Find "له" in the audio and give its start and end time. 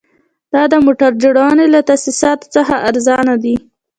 1.73-1.79